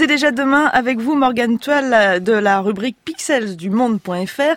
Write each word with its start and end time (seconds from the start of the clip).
C'est 0.00 0.06
déjà 0.06 0.30
demain 0.30 0.64
avec 0.64 0.98
vous, 0.98 1.14
Morgane 1.14 1.58
Toile, 1.58 2.24
de 2.24 2.32
la 2.32 2.62
rubrique 2.62 2.96
Pixels 3.04 3.54
du 3.54 3.68
monde.fr. 3.68 4.56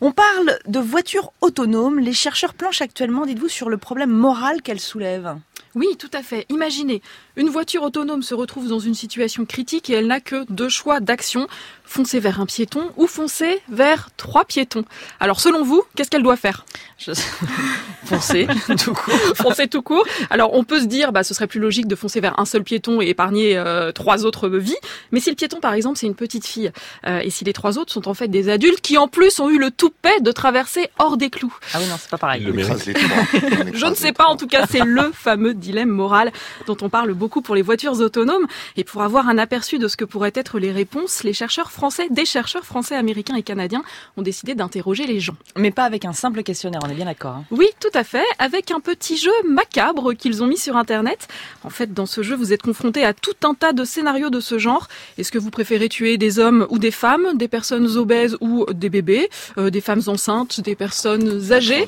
On 0.00 0.12
parle 0.12 0.56
de 0.68 0.78
voitures 0.78 1.32
autonomes. 1.40 1.98
Les 1.98 2.12
chercheurs 2.12 2.54
planchent 2.54 2.80
actuellement, 2.80 3.26
dites-vous, 3.26 3.48
sur 3.48 3.70
le 3.70 3.76
problème 3.76 4.10
moral 4.10 4.62
qu'elles 4.62 4.78
soulèvent. 4.78 5.34
Oui, 5.74 5.88
tout 5.98 6.10
à 6.12 6.22
fait. 6.22 6.46
Imaginez, 6.50 7.02
une 7.36 7.48
voiture 7.48 7.82
autonome 7.82 8.22
se 8.22 8.34
retrouve 8.34 8.68
dans 8.68 8.78
une 8.78 8.94
situation 8.94 9.44
critique 9.44 9.90
et 9.90 9.94
elle 9.94 10.06
n'a 10.06 10.20
que 10.20 10.44
deux 10.48 10.68
choix 10.68 11.00
d'action, 11.00 11.48
foncer 11.84 12.20
vers 12.20 12.40
un 12.40 12.46
piéton 12.46 12.90
ou 12.96 13.06
foncer 13.06 13.60
vers 13.68 14.10
trois 14.16 14.44
piétons. 14.44 14.84
Alors 15.18 15.40
selon 15.40 15.64
vous, 15.64 15.82
qu'est-ce 15.96 16.10
qu'elle 16.10 16.22
doit 16.22 16.36
faire? 16.36 16.64
Je... 16.98 17.12
Foncer 18.04 18.46
tout 18.84 18.92
court. 18.92 19.14
foncer 19.34 19.66
tout 19.66 19.82
court. 19.82 20.04
Alors 20.30 20.54
on 20.54 20.62
peut 20.62 20.78
se 20.78 20.84
dire, 20.84 21.10
bah, 21.10 21.24
ce 21.24 21.32
serait 21.34 21.46
plus 21.46 21.58
logique 21.58 21.88
de 21.88 21.96
foncer 21.96 22.20
vers 22.20 22.38
un 22.38 22.44
seul 22.44 22.62
piéton 22.62 23.00
et 23.00 23.08
épargner 23.08 23.56
euh, 23.56 23.92
trois 23.92 24.26
autres 24.26 24.48
vies. 24.48 24.76
Mais 25.10 25.20
si 25.20 25.30
le 25.30 25.36
piéton, 25.36 25.58
par 25.60 25.72
exemple, 25.72 25.98
c'est 25.98 26.06
une 26.06 26.14
petite 26.14 26.46
fille, 26.46 26.70
euh, 27.06 27.20
et 27.20 27.30
si 27.30 27.44
les 27.44 27.52
trois 27.52 27.78
autres 27.78 27.92
sont 27.92 28.06
en 28.08 28.14
fait 28.14 28.28
des 28.28 28.48
adultes 28.50 28.82
qui 28.82 28.98
en 28.98 29.08
plus 29.08 29.40
ont 29.40 29.48
eu 29.48 29.58
le 29.58 29.70
toupet 29.70 30.20
de 30.20 30.30
traverser 30.32 30.88
hors 30.98 31.16
des 31.16 31.30
clous. 31.30 31.56
Ah 31.72 31.78
oui, 31.80 31.86
non, 31.88 31.96
c'est 31.98 32.10
pas 32.10 32.18
pareil. 32.18 32.44
Je 33.74 33.86
ne 33.86 33.94
sais 33.94 34.12
pas, 34.12 34.26
en 34.26 34.36
tout 34.36 34.46
cas, 34.46 34.66
c'est 34.70 34.84
le 34.84 35.10
fameux 35.12 35.54
dilemme 35.64 35.88
moral 35.88 36.30
dont 36.66 36.76
on 36.82 36.88
parle 36.88 37.12
beaucoup 37.14 37.42
pour 37.42 37.54
les 37.54 37.62
voitures 37.62 37.98
autonomes. 38.00 38.46
Et 38.76 38.84
pour 38.84 39.02
avoir 39.02 39.28
un 39.28 39.38
aperçu 39.38 39.78
de 39.78 39.88
ce 39.88 39.96
que 39.96 40.04
pourraient 40.04 40.32
être 40.34 40.58
les 40.58 40.72
réponses, 40.72 41.24
les 41.24 41.32
chercheurs 41.32 41.72
français, 41.72 42.06
des 42.10 42.24
chercheurs 42.24 42.64
français, 42.64 42.94
américains 42.94 43.36
et 43.36 43.42
canadiens 43.42 43.82
ont 44.16 44.22
décidé 44.22 44.54
d'interroger 44.54 45.06
les 45.06 45.20
gens. 45.20 45.36
Mais 45.56 45.70
pas 45.70 45.84
avec 45.84 46.04
un 46.04 46.12
simple 46.12 46.42
questionnaire, 46.42 46.80
on 46.84 46.88
est 46.88 46.94
bien 46.94 47.06
d'accord. 47.06 47.36
Hein. 47.36 47.44
Oui, 47.50 47.66
tout 47.80 47.94
à 47.94 48.04
fait, 48.04 48.24
avec 48.38 48.70
un 48.70 48.80
petit 48.80 49.16
jeu 49.16 49.32
macabre 49.48 50.14
qu'ils 50.14 50.42
ont 50.42 50.46
mis 50.46 50.58
sur 50.58 50.76
Internet. 50.76 51.28
En 51.62 51.70
fait, 51.70 51.92
dans 51.92 52.06
ce 52.06 52.22
jeu, 52.22 52.36
vous 52.36 52.52
êtes 52.52 52.62
confronté 52.62 53.04
à 53.04 53.14
tout 53.14 53.36
un 53.44 53.54
tas 53.54 53.72
de 53.72 53.84
scénarios 53.84 54.30
de 54.30 54.40
ce 54.40 54.58
genre. 54.58 54.88
Est-ce 55.18 55.32
que 55.32 55.38
vous 55.38 55.50
préférez 55.50 55.88
tuer 55.88 56.16
des 56.18 56.38
hommes 56.38 56.66
ou 56.70 56.78
des 56.78 56.90
femmes, 56.90 57.36
des 57.36 57.48
personnes 57.48 57.96
obèses 57.96 58.36
ou 58.40 58.66
des 58.72 58.90
bébés, 58.90 59.30
euh, 59.58 59.70
des 59.70 59.80
femmes 59.80 60.02
enceintes, 60.06 60.60
des 60.60 60.74
personnes 60.74 61.52
âgées? 61.52 61.86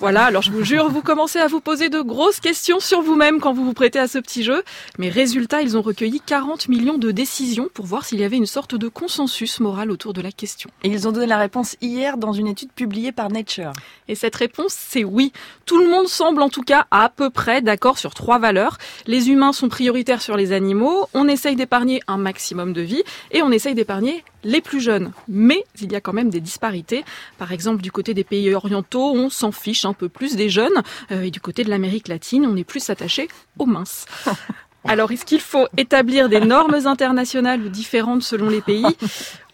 Voilà, 0.00 0.26
alors 0.26 0.42
je 0.42 0.52
vous 0.52 0.62
jure, 0.62 0.88
vous 0.88 1.02
commencez 1.02 1.40
à 1.40 1.48
vous 1.48 1.60
poser 1.60 1.88
de 1.88 2.00
grosses 2.00 2.38
questions 2.38 2.78
sur 2.78 3.02
vous-même 3.02 3.40
quand 3.40 3.52
vous 3.52 3.64
vous 3.64 3.72
prêtez 3.72 3.98
à 3.98 4.06
ce 4.06 4.18
petit 4.18 4.44
jeu. 4.44 4.62
Mais 4.96 5.08
résultat, 5.08 5.60
ils 5.60 5.76
ont 5.76 5.82
recueilli 5.82 6.20
40 6.24 6.68
millions 6.68 6.98
de 6.98 7.10
décisions 7.10 7.68
pour 7.74 7.84
voir 7.84 8.04
s'il 8.04 8.20
y 8.20 8.24
avait 8.24 8.36
une 8.36 8.46
sorte 8.46 8.76
de 8.76 8.86
consensus 8.86 9.58
moral 9.58 9.90
autour 9.90 10.12
de 10.12 10.20
la 10.20 10.30
question. 10.30 10.70
Et 10.84 10.88
ils 10.88 11.08
ont 11.08 11.12
donné 11.12 11.26
la 11.26 11.36
réponse 11.36 11.74
hier 11.80 12.16
dans 12.16 12.32
une 12.32 12.46
étude 12.46 12.70
publiée 12.70 13.10
par 13.10 13.28
Nature. 13.28 13.72
Et 14.06 14.14
cette 14.14 14.36
réponse, 14.36 14.72
c'est 14.72 15.02
oui. 15.02 15.32
Tout 15.66 15.78
le 15.78 15.90
monde 15.90 16.06
semble 16.06 16.42
en 16.42 16.48
tout 16.48 16.62
cas 16.62 16.86
à 16.92 17.08
peu 17.08 17.28
près 17.28 17.60
d'accord 17.60 17.98
sur 17.98 18.14
trois 18.14 18.38
valeurs. 18.38 18.78
Les 19.08 19.30
humains 19.30 19.52
sont 19.52 19.68
prioritaires 19.68 20.22
sur 20.22 20.36
les 20.36 20.52
animaux, 20.52 21.08
on 21.12 21.26
essaye 21.26 21.56
d'épargner 21.56 22.02
un 22.06 22.18
maximum 22.18 22.72
de 22.72 22.82
vie 22.82 23.02
et 23.32 23.42
on 23.42 23.50
essaye 23.50 23.74
d'épargner 23.74 24.22
les 24.44 24.60
plus 24.60 24.80
jeunes. 24.80 25.12
Mais 25.28 25.64
il 25.80 25.92
y 25.92 25.96
a 25.96 26.00
quand 26.00 26.12
même 26.12 26.30
des 26.30 26.40
disparités. 26.40 27.04
Par 27.38 27.52
exemple, 27.52 27.82
du 27.82 27.92
côté 27.92 28.14
des 28.14 28.24
pays 28.24 28.54
orientaux, 28.54 29.12
on 29.14 29.30
s'en 29.30 29.52
fiche 29.52 29.84
un 29.84 29.92
peu 29.92 30.08
plus 30.08 30.36
des 30.36 30.48
jeunes. 30.48 30.82
Euh, 31.10 31.22
et 31.22 31.30
du 31.30 31.40
côté 31.40 31.64
de 31.64 31.70
l'Amérique 31.70 32.08
latine, 32.08 32.46
on 32.46 32.56
est 32.56 32.64
plus 32.64 32.90
attaché 32.90 33.28
aux 33.58 33.66
minces. 33.66 34.06
Alors, 34.84 35.10
est-ce 35.10 35.24
qu'il 35.24 35.40
faut 35.40 35.66
établir 35.76 36.28
des 36.28 36.40
normes 36.40 36.74
internationales 36.86 37.60
ou 37.60 37.68
différentes 37.68 38.22
selon 38.22 38.48
les 38.48 38.60
pays? 38.60 38.86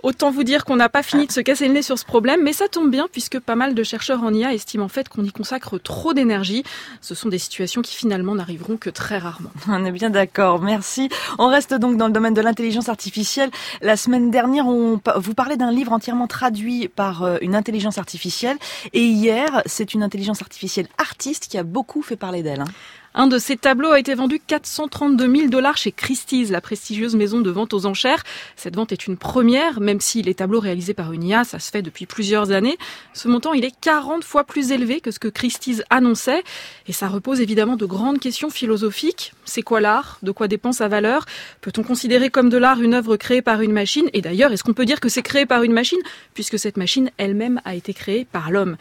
Autant 0.05 0.31
vous 0.31 0.45
dire 0.45 0.67
qu'on 0.67 0.77
n'a 0.77 0.91
pas 0.91 1.03
fini 1.03 1.27
de 1.27 1.33
se 1.33 1.41
casser 1.41 1.67
le 1.67 1.73
nez 1.73 1.81
sur 1.81 1.99
ce 1.99 2.05
problème, 2.05 2.41
mais 2.43 2.53
ça 2.53 2.69
tombe 2.69 2.91
bien 2.91 3.09
puisque 3.11 3.41
pas 3.41 3.55
mal 3.55 3.75
de 3.75 3.83
chercheurs 3.83 4.23
en 4.23 4.35
IA 4.35 4.53
estiment 4.53 4.85
en 4.85 4.89
fait 4.89 5.09
qu'on 5.09 5.25
y 5.25 5.33
consacre 5.33 5.79
trop 5.79 6.13
d'énergie. 6.13 6.63
Ce 7.01 7.15
sont 7.15 7.31
des 7.31 7.39
situations 7.39 7.81
qui 7.81 7.97
finalement 7.97 8.35
n'arriveront 8.35 8.77
que 8.77 8.91
très 8.91 9.17
rarement. 9.17 9.49
On 9.67 9.83
est 9.83 9.93
bien 9.93 10.11
d'accord, 10.11 10.61
merci. 10.61 11.09
On 11.39 11.49
reste 11.49 11.73
donc 11.73 11.97
dans 11.97 12.07
le 12.07 12.13
domaine 12.13 12.35
de 12.35 12.43
l'intelligence 12.43 12.91
artificielle. 12.91 13.49
La 13.81 13.97
semaine 13.97 14.31
dernière, 14.31 14.67
on, 14.67 15.01
vous 15.17 15.35
parlait 15.35 15.57
d'un 15.57 15.73
livre 15.73 15.93
entièrement 15.93 16.27
traduit 16.27 16.89
par 16.89 17.23
euh, 17.23 17.39
une 17.41 17.55
intelligence 17.55 17.97
artificielle. 17.97 18.59
Et 18.93 19.05
hier, 19.05 19.63
c'est 19.65 19.95
une 19.95 20.03
intelligence 20.03 20.43
artificielle 20.43 20.89
artiste 20.99 21.47
qui 21.49 21.57
a 21.57 21.63
beaucoup 21.63 22.03
fait 22.03 22.17
parler 22.17 22.43
d'elle. 22.43 22.61
Hein. 22.61 22.69
Un 23.17 23.29
de 23.29 23.39
ces 23.39 23.57
tableaux 23.57 23.93
a 23.93 24.01
été 24.01 24.13
vendu 24.15 24.41
432 24.45 25.37
000 25.37 25.49
dollars 25.49 25.77
chez 25.77 25.93
Christie's, 25.93 26.51
la 26.51 26.61
prestigieuse 26.61 27.15
maison 27.15 27.41
de 27.41 27.51
vente 27.51 27.73
aux 27.73 27.87
enchères. 27.87 28.25
Cette 28.57 28.75
vente 28.75 28.91
est 28.91 29.07
une 29.07 29.17
première, 29.17 29.81
même 29.95 30.01
si 30.01 30.23
les 30.23 30.35
tableaux 30.35 30.59
réalisés 30.59 30.93
par 30.93 31.13
une 31.13 31.23
IA, 31.23 31.45
ça 31.45 31.61
se 31.61 31.71
fait 31.71 31.81
depuis 31.81 32.05
plusieurs 32.05 32.51
années. 32.51 32.77
Ce 33.13 33.29
montant, 33.29 33.53
il 33.53 33.65
est 33.65 33.73
40 33.81 34.25
fois 34.25 34.43
plus 34.43 34.73
élevé 34.73 35.01
que 35.01 35.13
ce 35.13 35.21
que 35.21 35.29
Christie's 35.29 35.85
annonçait. 35.89 36.43
Et 36.89 36.93
ça 36.93 37.07
repose 37.07 37.41
évidemment 37.41 37.77
de 37.77 37.87
grandes 37.87 38.19
questions 38.19 38.51
philosophiques. 38.51 39.35
C'est 39.45 39.63
quoi 39.63 39.81
l'art? 39.81 40.19
De 40.25 40.33
quoi 40.33 40.49
dépend 40.49 40.73
sa 40.73 40.89
valeur? 40.89 41.27
Peut-on 41.61 41.85
considérer 41.85 42.29
comme 42.29 42.49
de 42.49 42.57
l'art 42.57 42.83
une 42.83 42.93
œuvre 42.93 43.17
créée 43.17 43.41
par 43.41 43.61
une 43.61 43.71
machine? 43.71 44.11
Et 44.15 44.21
d'ailleurs, 44.21 44.51
est-ce 44.51 44.65
qu'on 44.65 44.75
peut 44.75 44.85
dire 44.85 44.99
que 44.99 45.09
c'est 45.09 45.23
créé 45.23 45.47
par 45.47 45.63
une 45.63 45.73
machine 45.73 46.01
Puisque 46.35 46.59
cette 46.59 46.77
machine 46.77 47.13
elle-même 47.17 47.61
a 47.65 47.77
été 47.77 47.95
créée 47.95 48.25
par 48.25 48.51
l'homme? 48.51 48.77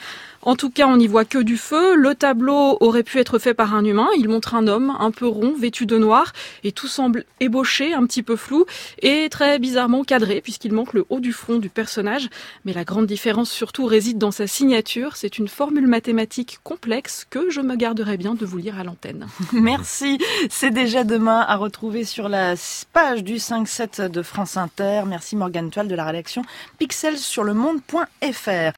En 0.46 0.56
tout 0.56 0.70
cas, 0.70 0.88
on 0.88 0.98
n'y 0.98 1.08
voit 1.08 1.26
que 1.26 1.38
du 1.38 1.58
feu. 1.58 1.96
Le 1.96 2.16
tableau 2.16 2.78
aurait 2.82 3.04
pu 3.04 3.20
être 3.20 3.40
fait 3.40 3.54
par 3.54 3.74
un 3.74 3.86
humain. 3.86 4.08
Il 4.18 4.28
montre 4.28 4.56
un 4.56 4.68
homme 4.68 4.96
un 5.00 5.12
peu 5.12 5.26
rond, 5.26 5.54
vêtu 5.58 5.86
de 5.86 5.98
noir, 5.98 6.34
et 6.64 6.72
tout 6.72 6.88
semble 6.88 7.26
ébauché, 7.40 7.94
un 7.94 8.06
petit 8.06 8.24
peu 8.24 8.36
flou, 8.36 8.66
et 9.02 9.28
très 9.30 9.58
bizarrement 9.60 10.04
cadré, 10.04 10.42
puisqu'il 10.42 10.74
manque 10.74 10.94
le 10.94 11.06
haut 11.10 11.20
du 11.20 11.32
front 11.32 11.60
du 11.60 11.70
personnage. 11.70 12.30
Mais 12.66 12.74
la 12.74 12.84
grande 12.84 13.06
différence 13.06 13.50
surtout 13.50 13.86
réside 13.86 14.18
dans 14.18 14.32
sa 14.32 14.48
signature. 14.48 15.16
C'est 15.16 15.38
une 15.38 15.48
formule 15.48 15.88
mathématique 15.88 16.60
complexe 16.64 17.26
que 17.30 17.50
je 17.50 17.62
me 17.62 17.76
garderai 17.76 18.18
bien 18.18 18.36
de 18.36 18.46
vous 18.46 18.58
lire 18.58 18.80
à 18.80 18.84
l'antenne. 18.84 19.28
Merci. 19.54 20.18
C'est 20.50 20.72
déjà 20.72 21.04
demain 21.04 21.40
à 21.40 21.56
retrouver 21.56 22.04
sur 22.04 22.28
la 22.28 22.56
page 22.92 23.24
du 23.24 23.36
5-7 23.36 24.10
de 24.10 24.22
France 24.22 24.58
Inter. 24.58 25.04
Merci 25.08 25.36
Morgane 25.36 25.70
Toile 25.70 25.88
de 25.88 25.96
la 25.96 26.06
rédaction 26.06 26.44
Pixels 26.80 27.18
sur 27.18 27.44
le 27.44 27.54
monde.fr. 27.54 28.72